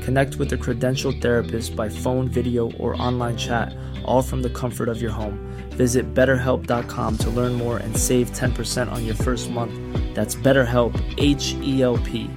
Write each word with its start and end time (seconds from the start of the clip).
Connect 0.00 0.36
with 0.36 0.52
a 0.52 0.56
credentialed 0.56 1.20
therapist 1.20 1.76
by 1.76 1.88
phone, 1.88 2.28
video, 2.28 2.70
or 2.72 3.00
online 3.00 3.36
chat, 3.36 3.74
all 4.04 4.22
from 4.22 4.42
the 4.42 4.50
comfort 4.50 4.88
of 4.88 5.00
your 5.00 5.10
home. 5.10 5.38
Visit 5.70 6.14
betterhelp.com 6.14 7.18
to 7.18 7.30
learn 7.30 7.54
more 7.54 7.78
and 7.78 7.96
save 7.96 8.30
10% 8.32 8.90
on 8.90 9.04
your 9.04 9.14
first 9.14 9.50
month. 9.50 9.72
That's 10.14 10.34
BetterHelp, 10.34 10.94
H 11.18 11.54
E 11.62 11.82
L 11.82 11.98
P. 11.98 12.30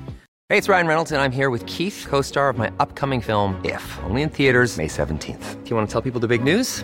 Hey, 0.50 0.58
it's 0.58 0.70
Ryan 0.70 0.88
Reynolds, 0.88 1.12
and 1.12 1.22
I'm 1.22 1.32
here 1.32 1.50
with 1.50 1.66
Keith, 1.66 2.06
co 2.08 2.22
star 2.22 2.50
of 2.50 2.58
my 2.58 2.72
upcoming 2.80 3.22
film, 3.22 3.60
If, 3.66 3.84
only 4.04 4.22
in 4.22 4.30
theaters, 4.30 4.78
May 4.78 4.88
17th. 4.88 5.64
Do 5.64 5.70
you 5.70 5.76
want 5.76 5.90
to 5.90 5.92
tell 5.92 6.02
people 6.02 6.20
the 6.20 6.28
big 6.28 6.44
news? 6.44 6.84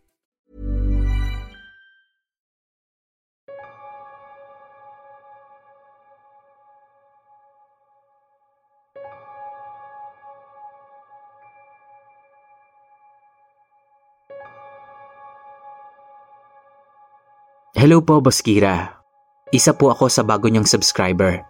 Hello 17.81 17.97
po, 17.97 18.21
Boss 18.21 18.45
Kira. 18.45 19.01
Isa 19.49 19.73
po 19.73 19.89
ako 19.89 20.05
sa 20.05 20.21
bago 20.21 20.45
niyong 20.45 20.69
subscriber. 20.69 21.41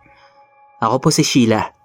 Ako 0.79 1.03
po 1.03 1.09
si 1.11 1.27
Sheila. 1.27 1.75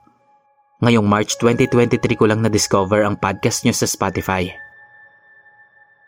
Ngayong 0.78 1.02
March 1.02 1.34
2023 1.42 2.14
ko 2.14 2.30
lang 2.30 2.46
na-discover 2.46 3.02
ang 3.02 3.18
podcast 3.18 3.66
niyo 3.66 3.74
sa 3.74 3.90
Spotify. 3.90 4.46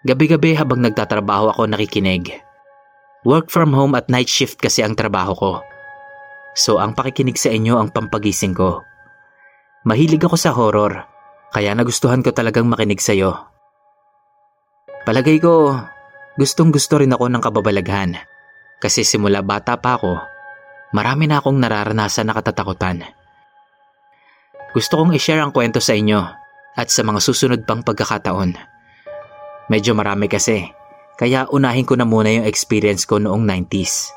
Gabi-gabi 0.06 0.54
habang 0.54 0.78
nagtatrabaho 0.86 1.50
ako 1.50 1.66
nakikinig. 1.66 2.30
Work 3.26 3.50
from 3.50 3.74
home 3.74 3.98
at 3.98 4.06
night 4.06 4.30
shift 4.30 4.62
kasi 4.62 4.86
ang 4.86 4.94
trabaho 4.94 5.34
ko. 5.34 5.52
So 6.54 6.78
ang 6.78 6.94
pakikinig 6.94 7.42
sa 7.42 7.50
inyo 7.50 7.74
ang 7.74 7.90
pampagising 7.90 8.54
ko. 8.54 8.86
Mahilig 9.82 10.22
ako 10.22 10.38
sa 10.38 10.54
horror, 10.54 10.94
kaya 11.50 11.74
nagustuhan 11.74 12.22
ko 12.22 12.30
talagang 12.30 12.70
makinig 12.70 13.02
sa'yo. 13.02 13.34
Palagay 15.02 15.42
ko, 15.42 15.74
Gustong 16.38 16.70
gusto 16.70 17.02
rin 17.02 17.10
ako 17.10 17.26
ng 17.34 17.42
kababalaghan 17.42 18.14
kasi 18.78 19.02
simula 19.02 19.42
bata 19.42 19.78
pa 19.78 19.98
ako, 19.98 20.22
marami 20.94 21.26
na 21.26 21.42
akong 21.42 21.58
nararanasan 21.58 22.30
na 22.30 22.34
katatakutan. 22.34 23.02
Gusto 24.72 25.02
kong 25.02 25.14
i-share 25.18 25.42
ang 25.42 25.50
kwento 25.50 25.82
sa 25.82 25.98
inyo 25.98 26.20
at 26.78 26.88
sa 26.88 27.02
mga 27.02 27.18
susunod 27.18 27.60
pang 27.66 27.82
pagkakataon. 27.82 28.54
Medyo 29.68 29.92
marami 29.98 30.30
kasi, 30.30 30.70
kaya 31.18 31.50
unahin 31.50 31.82
ko 31.82 31.98
na 31.98 32.06
muna 32.06 32.30
yung 32.30 32.46
experience 32.46 33.02
ko 33.02 33.18
noong 33.18 33.42
90s. 33.42 34.14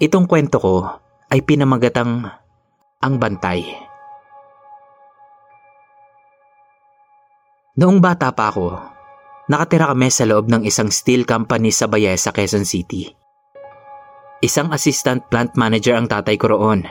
Itong 0.00 0.28
kwento 0.28 0.60
ko 0.60 0.84
ay 1.32 1.40
pinamagatang 1.40 2.28
Ang 3.00 3.14
Bantay. 3.16 3.64
Noong 7.80 7.96
bata 7.96 8.28
pa 8.36 8.52
ako, 8.52 8.76
nakatira 9.50 9.90
kami 9.90 10.14
sa 10.14 10.30
loob 10.30 10.46
ng 10.46 10.62
isang 10.62 10.94
steel 10.94 11.26
company 11.26 11.74
sa 11.74 11.90
Bayesa, 11.90 12.30
Quezon 12.30 12.62
City. 12.62 13.10
Isang 14.38 14.70
assistant 14.70 15.26
plant 15.26 15.58
manager 15.58 15.98
ang 15.98 16.06
tatay 16.06 16.38
ko 16.38 16.54
roon. 16.54 16.86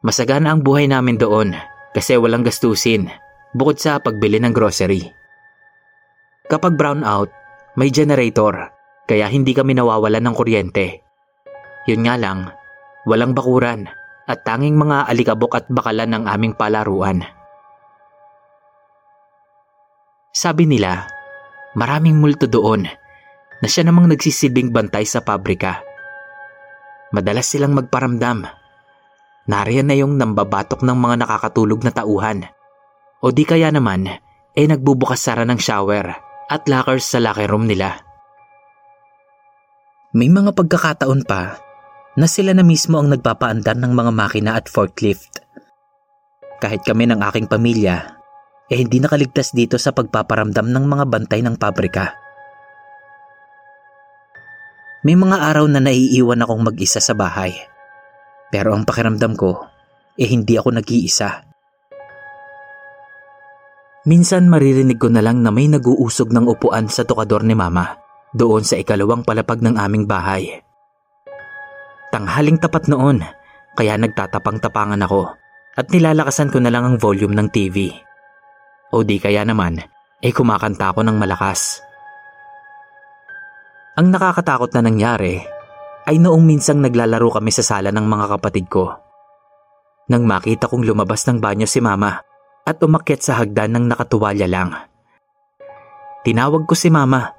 Masagana 0.00 0.56
ang 0.56 0.64
buhay 0.64 0.88
namin 0.88 1.20
doon 1.20 1.52
kasi 1.92 2.16
walang 2.16 2.42
gastusin 2.42 3.12
bukod 3.52 3.76
sa 3.76 4.00
pagbili 4.00 4.40
ng 4.40 4.56
grocery. 4.56 5.04
Kapag 6.48 6.80
brown 6.80 7.04
out, 7.04 7.28
may 7.76 7.92
generator 7.92 8.72
kaya 9.04 9.28
hindi 9.28 9.52
kami 9.52 9.76
nawawalan 9.76 10.24
ng 10.24 10.34
kuryente. 10.34 11.04
Yun 11.86 12.08
nga 12.08 12.16
lang, 12.16 12.50
walang 13.04 13.36
bakuran 13.36 13.86
at 14.26 14.42
tanging 14.48 14.74
mga 14.80 15.12
alikabok 15.12 15.60
at 15.60 15.68
bakalan 15.68 16.08
ng 16.08 16.24
aming 16.24 16.56
palaruan. 16.56 17.20
Sabi 20.32 20.64
nila, 20.64 21.21
Maraming 21.72 22.20
multo 22.20 22.44
doon 22.44 22.84
na 23.62 23.66
siya 23.70 23.88
namang 23.88 24.10
nagsisilbing 24.12 24.74
bantay 24.74 25.08
sa 25.08 25.24
pabrika. 25.24 25.80
Madalas 27.12 27.48
silang 27.48 27.72
magparamdam. 27.76 28.44
Nariyan 29.48 29.86
na 29.88 29.96
yung 29.96 30.16
nambabatok 30.16 30.84
ng 30.84 30.98
mga 30.98 31.16
nakakatulog 31.24 31.80
na 31.84 31.92
tauhan. 31.92 32.38
O 33.22 33.30
di 33.30 33.46
kaya 33.46 33.70
naman, 33.70 34.08
eh 34.52 34.66
nagbubukas 34.68 35.20
sara 35.22 35.46
ng 35.48 35.60
shower 35.60 36.12
at 36.50 36.62
lockers 36.68 37.08
sa 37.08 37.22
locker 37.22 37.48
room 37.48 37.64
nila. 37.64 38.00
May 40.12 40.28
mga 40.28 40.52
pagkakataon 40.52 41.24
pa 41.24 41.56
na 42.20 42.28
sila 42.28 42.52
na 42.52 42.60
mismo 42.60 43.00
ang 43.00 43.08
nagpapaandar 43.08 43.80
ng 43.80 43.92
mga 43.96 44.12
makina 44.12 44.60
at 44.60 44.68
forklift. 44.68 45.40
Kahit 46.60 46.84
kami 46.84 47.08
ng 47.08 47.24
aking 47.24 47.48
pamilya, 47.48 48.21
eh 48.70 48.76
hindi 48.78 49.02
nakaligtas 49.02 49.50
dito 49.56 49.80
sa 49.80 49.90
pagpaparamdam 49.90 50.70
ng 50.70 50.84
mga 50.86 51.04
bantay 51.08 51.40
ng 51.42 51.58
pabrika. 51.58 52.14
May 55.02 55.18
mga 55.18 55.34
araw 55.50 55.66
na 55.66 55.82
naiiwan 55.82 56.46
akong 56.46 56.62
mag-isa 56.62 57.02
sa 57.02 57.10
bahay. 57.10 57.50
Pero 58.54 58.70
ang 58.70 58.86
pakiramdam 58.86 59.34
ko, 59.34 59.66
eh 60.14 60.28
hindi 60.30 60.54
ako 60.54 60.78
nag-iisa. 60.78 61.42
Minsan 64.06 64.46
maririnig 64.46 65.02
ko 65.02 65.10
na 65.10 65.22
lang 65.22 65.42
na 65.42 65.50
may 65.50 65.66
naguusog 65.66 66.30
ng 66.30 66.46
upuan 66.46 66.86
sa 66.86 67.02
tukador 67.02 67.42
ni 67.42 67.54
mama 67.58 67.98
doon 68.30 68.62
sa 68.62 68.78
ikalawang 68.78 69.26
palapag 69.26 69.58
ng 69.62 69.74
aming 69.78 70.06
bahay. 70.06 70.62
Tanghaling 72.14 72.60
tapat 72.62 72.86
noon, 72.86 73.24
kaya 73.74 73.96
nagtatapang-tapangan 73.98 75.02
ako 75.02 75.32
at 75.74 75.86
nilalakasan 75.88 76.52
ko 76.52 76.60
na 76.60 76.68
lang 76.68 76.84
ang 76.84 76.96
volume 77.00 77.32
ng 77.32 77.48
TV. 77.48 77.90
O 78.92 79.00
di 79.00 79.16
kaya 79.16 79.40
naman, 79.48 79.80
eh 80.20 80.32
kumakanta 80.36 80.92
ako 80.92 81.00
ng 81.00 81.16
malakas. 81.16 81.80
Ang 83.96 84.12
nakakatakot 84.12 84.68
na 84.76 84.84
nangyari 84.84 85.40
ay 86.04 86.20
noong 86.20 86.44
minsang 86.44 86.80
naglalaro 86.84 87.40
kami 87.40 87.48
sa 87.48 87.64
sala 87.64 87.88
ng 87.88 88.04
mga 88.04 88.26
kapatid 88.36 88.68
ko. 88.68 88.92
Nang 90.12 90.28
makita 90.28 90.68
kong 90.68 90.84
lumabas 90.84 91.24
ng 91.24 91.40
banyo 91.40 91.64
si 91.64 91.80
mama 91.80 92.20
at 92.68 92.76
umakyat 92.84 93.20
sa 93.24 93.40
hagdan 93.40 93.74
ng 93.74 93.84
nakatuwalya 93.88 94.44
lang. 94.44 94.76
Tinawag 96.22 96.68
ko 96.68 96.76
si 96.76 96.92
mama 96.92 97.32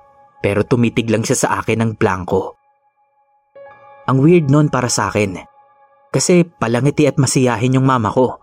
pero 0.44 0.68
tumitig 0.68 1.08
lang 1.08 1.24
siya 1.24 1.48
sa 1.48 1.50
akin 1.64 1.80
ng 1.80 1.92
blanco. 1.96 2.60
Ang 4.10 4.20
weird 4.20 4.52
noon 4.52 4.68
para 4.68 4.92
sa 4.92 5.08
akin 5.08 5.40
kasi 6.12 6.44
palangiti 6.44 7.08
at 7.08 7.16
masiyahin 7.16 7.80
yung 7.80 7.88
mama 7.88 8.12
ko 8.12 8.43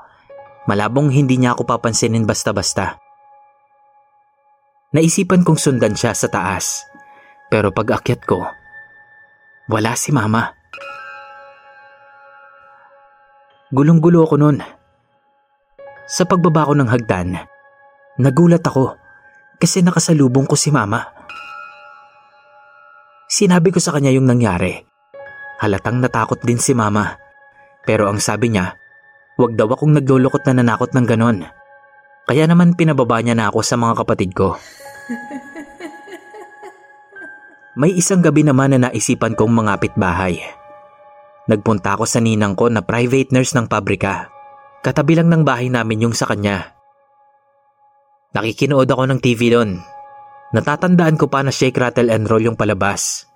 Malabong 0.69 1.09
hindi 1.09 1.41
niya 1.41 1.57
ako 1.57 1.65
papansinin 1.65 2.29
basta-basta. 2.29 3.01
Naisipan 4.91 5.47
kong 5.47 5.57
sundan 5.57 5.95
siya 5.95 6.13
sa 6.13 6.27
taas. 6.27 6.85
Pero 7.49 7.71
pag 7.71 8.03
akyat 8.03 8.23
ko, 8.27 8.43
Wala 9.71 9.95
si 9.95 10.11
mama. 10.11 10.51
Gulong-gulo 13.71 14.27
ako 14.27 14.35
noon. 14.35 14.59
Sa 16.11 16.27
pagbaba 16.27 16.67
ko 16.67 16.75
ng 16.75 16.91
hagdan, 16.91 17.39
nagulat 18.19 18.67
ako 18.67 18.99
kasi 19.63 19.79
nakasalubong 19.87 20.51
ko 20.51 20.59
si 20.59 20.75
mama. 20.75 21.07
Sinabi 23.31 23.71
ko 23.71 23.79
sa 23.79 23.95
kanya 23.95 24.11
yung 24.11 24.27
nangyari. 24.27 24.75
Halatang 25.63 26.03
natakot 26.03 26.43
din 26.43 26.59
si 26.59 26.75
mama. 26.75 27.15
Pero 27.87 28.11
ang 28.11 28.19
sabi 28.19 28.51
niya, 28.51 28.75
wag 29.39 29.55
daw 29.55 29.71
akong 29.71 29.95
naglulukot 29.95 30.43
na 30.49 30.63
nanakot 30.63 30.91
ng 30.91 31.07
ganon. 31.07 31.47
Kaya 32.31 32.47
naman 32.47 32.79
pinababa 32.79 33.19
niya 33.23 33.35
na 33.35 33.51
ako 33.51 33.61
sa 33.63 33.75
mga 33.75 33.95
kapatid 34.03 34.31
ko. 34.35 34.55
May 37.79 37.95
isang 37.95 38.23
gabi 38.23 38.43
naman 38.43 38.75
na 38.75 38.91
naisipan 38.91 39.39
kong 39.39 39.51
mangapit 39.51 39.95
bahay. 39.95 40.43
Nagpunta 41.51 41.99
ako 41.99 42.07
sa 42.07 42.23
ninang 42.23 42.55
ko 42.55 42.71
na 42.71 42.83
private 42.83 43.35
nurse 43.35 43.57
ng 43.59 43.67
pabrika. 43.67 44.31
Katabi 44.83 45.19
lang 45.19 45.31
ng 45.31 45.43
bahay 45.43 45.71
namin 45.73 46.07
yung 46.07 46.15
sa 46.15 46.31
kanya. 46.31 46.75
Nakikinood 48.31 48.87
ako 48.87 49.11
ng 49.11 49.19
TV 49.19 49.51
doon. 49.51 49.83
Natatandaan 50.55 51.19
ko 51.19 51.27
pa 51.27 51.43
na 51.43 51.51
shake, 51.51 51.79
rattle 51.79 52.11
and 52.11 52.27
roll 52.31 52.43
yung 52.43 52.59
palabas. 52.59 53.27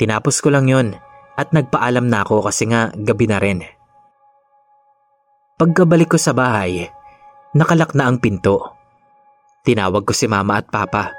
Tinapos 0.00 0.40
ko 0.40 0.48
lang 0.48 0.68
yon 0.68 0.96
at 1.36 1.52
nagpaalam 1.52 2.08
na 2.08 2.24
ako 2.24 2.48
kasi 2.48 2.68
nga 2.68 2.92
gabi 2.92 3.28
na 3.28 3.40
rin. 3.40 3.64
Pagkabalik 5.62 6.10
ko 6.10 6.18
sa 6.18 6.34
bahay, 6.34 6.90
nakalak 7.54 7.94
na 7.94 8.10
ang 8.10 8.18
pinto. 8.18 8.74
Tinawag 9.62 10.02
ko 10.02 10.10
si 10.10 10.26
mama 10.26 10.58
at 10.58 10.66
papa 10.66 11.14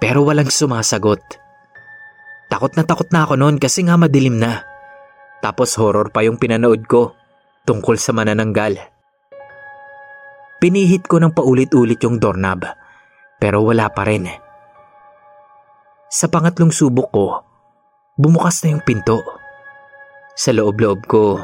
pero 0.00 0.24
walang 0.24 0.48
sumasagot. 0.48 1.20
Takot 2.48 2.72
na 2.80 2.88
takot 2.88 3.04
na 3.12 3.28
ako 3.28 3.36
noon 3.36 3.60
kasi 3.60 3.84
nga 3.84 4.00
madilim 4.00 4.40
na. 4.40 4.64
Tapos 5.44 5.76
horror 5.76 6.08
pa 6.08 6.24
yung 6.24 6.40
pinanood 6.40 6.88
ko 6.88 7.12
tungkol 7.68 8.00
sa 8.00 8.16
manananggal. 8.16 8.80
Pinihit 10.64 11.04
ko 11.04 11.20
ng 11.20 11.36
paulit-ulit 11.36 12.00
yung 12.08 12.16
doorknob 12.16 12.64
pero 13.36 13.68
wala 13.68 13.92
pa 13.92 14.08
rin. 14.08 14.32
Sa 16.08 16.32
pangatlong 16.32 16.72
subok 16.72 17.08
ko, 17.12 17.26
bumukas 18.16 18.64
na 18.64 18.80
yung 18.80 18.80
pinto. 18.80 19.20
Sa 20.32 20.56
loob-loob 20.56 21.04
ko, 21.04 21.36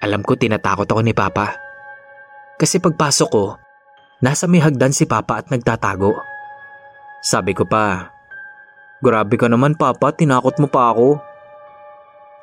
alam 0.00 0.20
ko 0.20 0.36
tinatakot 0.36 0.84
ako 0.86 1.00
ni 1.00 1.16
Papa. 1.16 1.56
Kasi 2.56 2.80
pagpasok 2.80 3.28
ko, 3.28 3.56
nasa 4.20 4.48
may 4.48 4.60
hagdan 4.60 4.92
si 4.92 5.04
Papa 5.04 5.40
at 5.40 5.52
nagtatago. 5.52 6.16
Sabi 7.24 7.52
ko 7.56 7.64
pa, 7.68 8.12
Grabe 9.00 9.36
ka 9.36 9.48
naman 9.48 9.76
Papa, 9.76 10.12
tinakot 10.12 10.56
mo 10.56 10.68
pa 10.72 10.92
ako. 10.92 11.20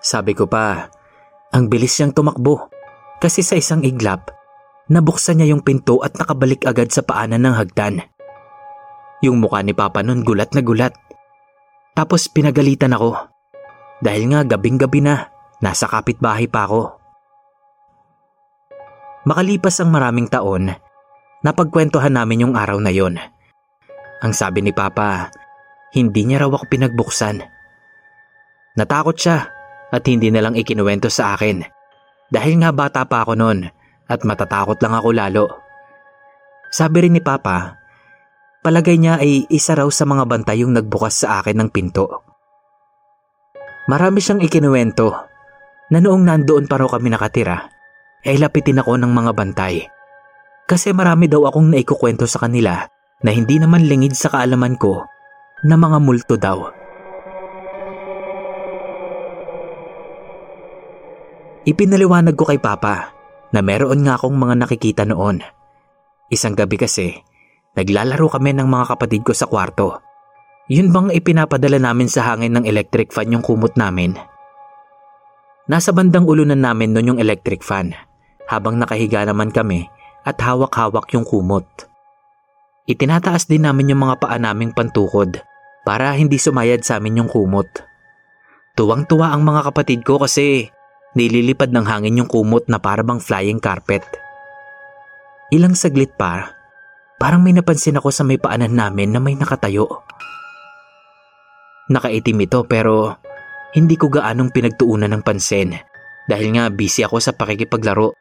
Sabi 0.04 0.38
ko 0.38 0.46
pa, 0.46 0.90
ang 1.54 1.66
bilis 1.66 1.98
niyang 1.98 2.14
tumakbo 2.14 2.70
kasi 3.18 3.42
sa 3.42 3.58
isang 3.58 3.82
iglap, 3.82 4.30
nabuksan 4.92 5.42
niya 5.42 5.56
yung 5.56 5.66
pinto 5.66 6.02
at 6.04 6.14
nakabalik 6.20 6.68
agad 6.68 6.94
sa 6.94 7.02
paanan 7.02 7.42
ng 7.42 7.56
hagdan. 7.58 8.04
Yung 9.24 9.40
mukha 9.40 9.64
ni 9.64 9.72
Papa 9.72 10.04
nun 10.04 10.22
gulat 10.22 10.52
na 10.52 10.60
gulat. 10.60 10.92
Tapos 11.96 12.28
pinagalitan 12.28 12.92
ako. 12.92 13.16
Dahil 14.04 14.36
nga 14.36 14.44
gabing-gabi 14.44 15.00
na, 15.00 15.32
nasa 15.64 15.88
kapitbahay 15.88 16.52
pa 16.52 16.68
ako. 16.68 17.03
Makalipas 19.24 19.80
ang 19.80 19.90
maraming 19.92 20.28
taon, 20.28 20.74
napagkwentuhan 21.44 22.12
namin 22.12 22.48
yung 22.48 22.54
araw 22.60 22.80
na 22.80 22.92
yon. 22.92 23.16
Ang 24.24 24.34
sabi 24.36 24.64
ni 24.64 24.76
Papa, 24.76 25.32
hindi 25.96 26.28
niya 26.28 26.44
raw 26.44 26.52
ako 26.52 26.66
pinagbuksan. 26.68 27.44
Natakot 28.76 29.16
siya 29.16 29.48
at 29.94 30.04
hindi 30.10 30.28
na 30.34 30.44
lang 30.44 30.56
ikinuwento 30.60 31.08
sa 31.08 31.36
akin. 31.36 31.64
Dahil 32.34 32.60
nga 32.60 32.74
bata 32.74 33.06
pa 33.06 33.24
ako 33.24 33.38
noon 33.38 33.70
at 34.10 34.20
matatakot 34.26 34.80
lang 34.82 34.94
ako 34.98 35.10
lalo. 35.14 35.46
Sabi 36.74 37.06
rin 37.06 37.14
ni 37.14 37.22
Papa, 37.22 37.84
Palagay 38.64 38.96
niya 38.96 39.20
ay 39.20 39.44
isa 39.52 39.76
raw 39.76 39.92
sa 39.92 40.08
mga 40.08 40.24
bantay 40.24 40.64
yung 40.64 40.72
nagbukas 40.72 41.28
sa 41.28 41.44
akin 41.44 41.60
ng 41.60 41.70
pinto. 41.70 42.24
Marami 43.92 44.24
siyang 44.24 44.40
ikinuwento 44.40 45.12
na 45.92 46.00
noong 46.00 46.24
nandoon 46.24 46.72
pa 46.72 46.80
raw 46.80 46.88
kami 46.88 47.12
nakatira, 47.12 47.68
ay 48.24 48.40
lapitin 48.40 48.80
ako 48.80 49.00
ng 49.00 49.12
mga 49.12 49.32
bantay. 49.36 49.88
Kasi 50.64 50.96
marami 50.96 51.28
daw 51.28 51.44
akong 51.48 51.76
naikukwento 51.76 52.24
sa 52.24 52.44
kanila 52.48 52.88
na 53.24 53.30
hindi 53.32 53.60
naman 53.60 53.84
lingid 53.84 54.16
sa 54.16 54.32
kaalaman 54.32 54.80
ko 54.80 55.04
na 55.64 55.76
mga 55.76 55.98
multo 56.00 56.36
daw. 56.40 56.72
Ipinaliwanag 61.64 62.36
ko 62.36 62.44
kay 62.48 62.60
Papa 62.60 63.16
na 63.56 63.60
meron 63.64 64.04
nga 64.04 64.20
akong 64.20 64.36
mga 64.36 64.56
nakikita 64.60 65.04
noon. 65.08 65.40
Isang 66.28 66.60
gabi 66.60 66.76
kasi, 66.76 67.24
Naglalaro 67.74 68.30
kami 68.30 68.54
ng 68.54 68.70
mga 68.70 68.86
kapatid 68.94 69.26
ko 69.26 69.34
sa 69.34 69.50
kwarto. 69.50 69.98
Yun 70.70 70.94
bang 70.94 71.10
ipinapadala 71.10 71.82
namin 71.82 72.06
sa 72.06 72.22
hangin 72.30 72.54
ng 72.54 72.66
electric 72.70 73.10
fan 73.10 73.34
yung 73.34 73.42
kumot 73.42 73.74
namin? 73.74 74.14
Nasa 75.66 75.90
bandang 75.90 76.30
ulunan 76.30 76.62
namin 76.62 76.94
noon 76.94 77.16
yung 77.16 77.20
electric 77.20 77.66
fan 77.66 77.98
habang 78.56 78.78
nakahiga 78.78 79.26
naman 79.26 79.50
kami 79.50 79.90
at 80.24 80.38
hawak-hawak 80.40 81.10
yung 81.12 81.26
kumot. 81.26 81.66
Itinataas 82.86 83.48
din 83.48 83.66
namin 83.66 83.92
yung 83.96 84.06
mga 84.06 84.22
paa 84.22 84.38
naming 84.38 84.76
pantukod 84.76 85.42
para 85.88 86.14
hindi 86.16 86.38
sumayad 86.38 86.86
sa 86.86 87.00
amin 87.00 87.24
yung 87.24 87.30
kumot. 87.32 87.68
Tuwang-tuwa 88.78 89.34
ang 89.34 89.42
mga 89.44 89.74
kapatid 89.74 90.06
ko 90.06 90.22
kasi 90.22 90.70
nililipad 91.14 91.70
ng 91.74 91.86
hangin 91.86 92.20
yung 92.24 92.30
kumot 92.30 92.68
na 92.70 92.78
parabang 92.78 93.22
flying 93.22 93.62
carpet. 93.62 94.04
Ilang 95.54 95.78
saglit 95.78 96.16
pa 96.18 96.64
Parang 97.24 97.40
may 97.40 97.56
napansin 97.56 97.96
ako 97.96 98.12
sa 98.12 98.28
may 98.28 98.36
paanan 98.36 98.76
namin 98.76 99.16
na 99.16 99.24
may 99.24 99.40
nakatayo. 99.40 99.88
Nakaitim 101.88 102.44
ito 102.44 102.68
pero 102.68 103.16
hindi 103.72 103.96
ko 103.96 104.12
gaanong 104.12 104.52
pinagtuunan 104.52 105.08
ng 105.08 105.24
pansin 105.24 105.72
dahil 106.28 106.52
nga 106.52 106.68
busy 106.68 107.08
ako 107.08 107.24
sa 107.24 107.32
pakikipaglaro. 107.32 108.12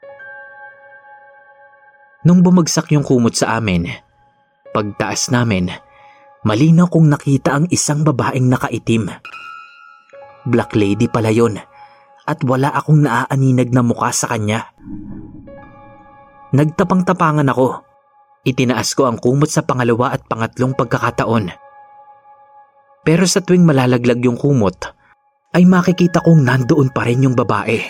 Nung 2.22 2.40
bumagsak 2.40 2.94
yung 2.94 3.02
kumot 3.02 3.34
sa 3.34 3.58
amin, 3.58 3.90
pagtaas 4.70 5.34
namin, 5.34 5.74
malinaw 6.46 6.86
kong 6.86 7.10
nakita 7.10 7.58
ang 7.58 7.66
isang 7.70 8.06
babaeng 8.06 8.46
nakaitim. 8.46 9.10
Black 10.46 10.74
lady 10.78 11.10
pala 11.10 11.34
yon 11.34 11.58
at 12.22 12.38
wala 12.46 12.70
akong 12.70 13.02
naaaninag 13.02 13.74
na 13.74 13.82
mukha 13.82 14.14
sa 14.14 14.30
kanya. 14.30 14.70
Nagtapang-tapangan 16.54 17.50
ako 17.50 17.92
Itinaas 18.42 18.98
ko 18.98 19.06
ang 19.06 19.22
kumot 19.22 19.46
sa 19.46 19.62
pangalawa 19.62 20.10
at 20.10 20.26
pangatlong 20.26 20.74
pagkakataon. 20.74 21.54
Pero 23.06 23.22
sa 23.30 23.38
tuwing 23.38 23.62
malalaglag 23.62 24.18
yung 24.18 24.34
kumot, 24.34 24.82
ay 25.54 25.62
makikita 25.62 26.18
kong 26.18 26.42
nandoon 26.42 26.90
pa 26.90 27.06
rin 27.06 27.22
yung 27.22 27.38
babae. 27.38 27.78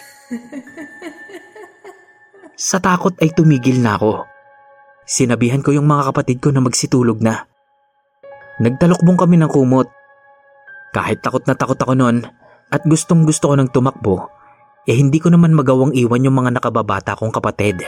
Sa 2.63 2.79
takot 2.79 3.17
ay 3.19 3.33
tumigil 3.33 3.81
na 3.81 3.97
ako. 3.97 4.29
Sinabihan 5.03 5.61
ko 5.61 5.75
yung 5.75 5.87
mga 5.91 6.15
kapatid 6.15 6.39
ko 6.39 6.55
na 6.55 6.63
magsitulog 6.63 7.19
na. 7.19 7.47
Nagtalokbong 8.63 9.19
kami 9.19 9.41
ng 9.41 9.51
kumot. 9.51 9.91
Kahit 10.95 11.25
takot 11.25 11.43
na 11.49 11.59
takot 11.59 11.79
ako 11.79 11.99
noon 11.99 12.23
at 12.71 12.85
gustong 12.87 13.27
gusto 13.27 13.51
ko 13.51 13.55
ng 13.59 13.73
tumakbo, 13.73 14.31
eh 14.87 14.95
hindi 14.95 15.19
ko 15.19 15.33
naman 15.33 15.57
magawang 15.57 15.97
iwan 15.97 16.27
yung 16.27 16.37
mga 16.39 16.61
nakababata 16.61 17.19
kong 17.19 17.35
kapatid. 17.35 17.83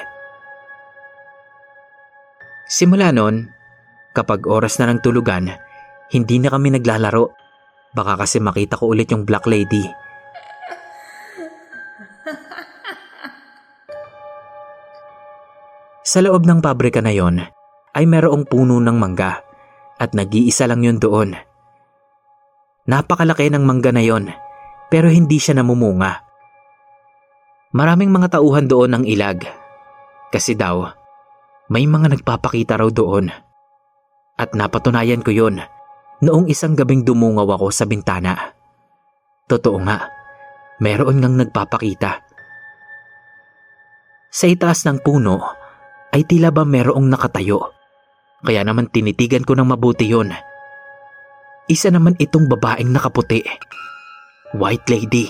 Simula 2.65 3.13
noon, 3.13 3.53
kapag 4.17 4.49
oras 4.49 4.81
na 4.81 4.89
ng 4.91 5.05
tulugan, 5.05 5.53
hindi 6.11 6.37
na 6.41 6.49
kami 6.51 6.75
naglalaro. 6.75 7.31
Baka 7.95 8.27
kasi 8.27 8.43
makita 8.43 8.81
ko 8.81 8.91
ulit 8.91 9.13
yung 9.13 9.23
Black 9.23 9.47
Lady. 9.47 10.04
Sa 16.15 16.23
loob 16.23 16.47
ng 16.47 16.63
pabrika 16.63 17.03
na 17.03 17.11
yon 17.11 17.43
ay 17.91 18.07
merong 18.07 18.47
puno 18.47 18.79
ng 18.79 18.95
mangga 18.95 19.43
at 19.99 20.15
nag-iisa 20.15 20.71
lang 20.71 20.87
yun 20.87 21.03
doon. 21.03 21.35
Napakalaki 22.87 23.51
ng 23.51 23.67
mangga 23.67 23.91
na 23.91 23.99
yon 23.99 24.31
pero 24.95 25.11
hindi 25.11 25.43
siya 25.43 25.59
namumunga. 25.59 26.23
Maraming 27.75 28.15
mga 28.15 28.39
tauhan 28.39 28.71
doon 28.71 28.95
ang 28.95 29.03
ilag 29.03 29.43
kasi 30.31 30.55
daw 30.55 30.87
may 31.67 31.83
mga 31.83 32.15
nagpapakita 32.15 32.79
raw 32.79 32.87
doon. 32.95 33.35
At 34.39 34.55
napatunayan 34.55 35.27
ko 35.27 35.35
yon 35.35 35.67
noong 36.23 36.47
isang 36.47 36.79
gabing 36.79 37.03
dumungaw 37.03 37.59
ako 37.59 37.75
sa 37.75 37.91
bintana. 37.91 38.55
Totoo 39.51 39.83
nga, 39.83 40.07
meron 40.79 41.19
ngang 41.19 41.43
nagpapakita. 41.43 42.23
Sa 44.31 44.47
itaas 44.47 44.87
ng 44.87 45.03
puno 45.03 45.64
ay 46.15 46.23
tila 46.23 46.55
ba 46.55 46.63
merong 46.63 47.11
nakatayo. 47.11 47.75
Kaya 48.47 48.63
naman 48.63 48.87
tinitigan 48.87 49.43
ko 49.43 49.59
ng 49.59 49.67
mabuti 49.67 50.07
yon. 50.07 50.31
Isa 51.67 51.91
naman 51.91 52.15
itong 52.23 52.47
babaeng 52.47 52.95
nakaputi. 52.95 53.43
White 54.55 54.87
Lady. 54.95 55.27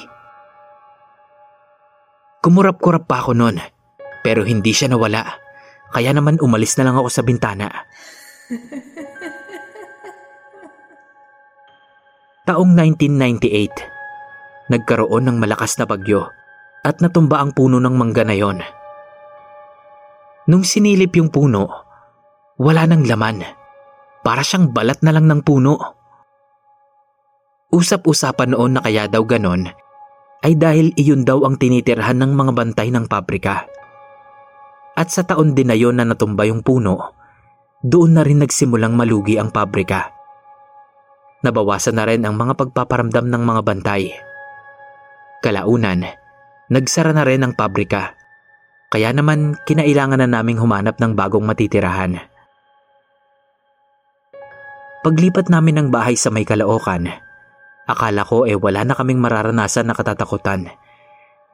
Kumurap-kurap 2.44 3.08
pa 3.08 3.24
ako 3.24 3.32
noon, 3.32 3.56
pero 4.20 4.44
hindi 4.44 4.76
siya 4.76 4.92
nawala. 4.92 5.24
Kaya 5.88 6.12
naman 6.12 6.36
umalis 6.44 6.76
na 6.76 6.84
lang 6.84 7.00
ako 7.00 7.08
sa 7.08 7.24
bintana. 7.24 7.72
Taong 12.44 12.76
1998, 12.76 14.68
nagkaroon 14.68 15.32
ng 15.32 15.40
malakas 15.40 15.80
na 15.80 15.88
bagyo 15.88 16.28
at 16.84 17.00
natumba 17.00 17.40
ang 17.40 17.56
puno 17.56 17.80
ng 17.80 17.96
mangga 17.96 18.28
na 18.28 18.36
yon. 18.36 18.60
Nung 20.44 20.60
sinilip 20.60 21.16
yung 21.16 21.32
puno, 21.32 21.64
wala 22.60 22.84
nang 22.84 23.08
laman. 23.08 23.40
Para 24.24 24.44
siyang 24.44 24.72
balat 24.72 25.00
na 25.00 25.12
lang 25.12 25.24
ng 25.28 25.40
puno. 25.40 25.76
Usap-usapan 27.72 28.52
noon 28.52 28.76
na 28.76 28.80
kaya 28.84 29.08
daw 29.08 29.24
ganon 29.24 29.72
ay 30.44 30.60
dahil 30.60 30.92
iyon 31.00 31.24
daw 31.24 31.40
ang 31.48 31.56
tinitirhan 31.56 32.20
ng 32.20 32.32
mga 32.36 32.52
bantay 32.52 32.92
ng 32.92 33.08
pabrika. 33.08 33.64
At 34.94 35.08
sa 35.08 35.24
taon 35.24 35.56
din 35.56 35.72
na 35.72 35.76
yon 35.76 35.96
na 35.96 36.04
natumba 36.04 36.44
yung 36.44 36.60
puno, 36.60 37.16
doon 37.80 38.20
na 38.20 38.22
rin 38.22 38.44
nagsimulang 38.44 38.92
malugi 38.92 39.40
ang 39.40 39.48
pabrika. 39.48 40.12
Nabawasan 41.40 41.96
na 41.96 42.04
rin 42.04 42.24
ang 42.24 42.36
mga 42.36 42.60
pagpaparamdam 42.60 43.28
ng 43.32 43.42
mga 43.42 43.60
bantay. 43.64 44.12
Kalaunan, 45.40 46.04
nagsara 46.68 47.12
na 47.16 47.24
rin 47.24 47.44
ang 47.44 47.56
pabrika. 47.56 48.16
Kaya 48.94 49.10
naman 49.10 49.58
kinailangan 49.66 50.22
na 50.22 50.30
naming 50.30 50.62
humanap 50.62 51.02
ng 51.02 51.18
bagong 51.18 51.42
matitirahan. 51.42 52.14
Paglipat 55.02 55.50
namin 55.50 55.82
ng 55.82 55.88
bahay 55.90 56.14
sa 56.14 56.30
may 56.30 56.46
Kalaokan, 56.46 57.10
akala 57.90 58.22
ko 58.22 58.46
eh 58.46 58.54
wala 58.54 58.86
na 58.86 58.94
kaming 58.94 59.18
mararanasan 59.18 59.90
na 59.90 59.98
katatakutan. 59.98 60.70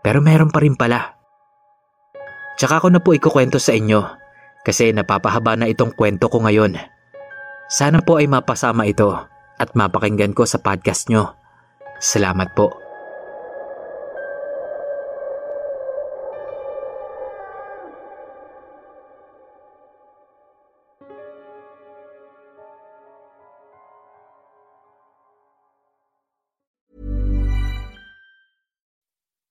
Pero 0.05 0.21
meron 0.21 0.53
pa 0.53 0.61
rin 0.61 0.77
pala. 0.77 1.17
Tsaka 2.61 2.85
ko 2.85 2.93
na 2.93 3.01
po 3.01 3.17
ikukwento 3.17 3.57
sa 3.57 3.73
inyo 3.73 4.05
kasi 4.61 4.93
napapahaba 4.93 5.57
na 5.57 5.65
itong 5.65 5.97
kwento 5.97 6.29
ko 6.29 6.45
ngayon. 6.45 6.77
Sana 7.73 8.05
po 8.05 8.21
ay 8.21 8.29
mapasama 8.29 8.85
ito 8.85 9.17
at 9.57 9.73
mapakinggan 9.73 10.37
ko 10.37 10.45
sa 10.45 10.61
podcast 10.61 11.09
nyo. 11.09 11.41
Salamat 11.97 12.53
po. 12.53 12.90